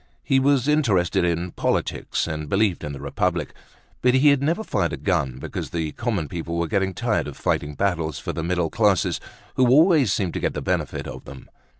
He 0.23 0.39
was 0.39 0.67
interested 0.67 1.23
in 1.23 1.51
politics 1.51 2.25
and 2.25 2.49
believed 2.49 2.83
in 2.83 2.91
the 2.91 2.99
Republic. 2.99 3.53
But 4.01 4.15
he 4.15 4.29
had 4.29 4.41
never 4.41 4.63
fired 4.63 4.93
a 4.93 4.97
gun 4.97 5.37
because 5.37 5.69
the 5.69 5.91
common 5.91 6.27
people 6.27 6.57
were 6.57 6.65
getting 6.65 6.95
tired 6.95 7.27
of 7.27 7.37
fighting 7.37 7.75
battles 7.75 8.17
for 8.17 8.33
the 8.33 8.41
middle 8.41 8.71
classes 8.71 9.19
who 9.57 9.67
always 9.69 10.11
seemed 10.11 10.33
to 10.33 10.39
get 10.39 10.55
the 10.55 10.59
benefit 10.63 11.05
of 11.07 11.25
them. 11.25 11.51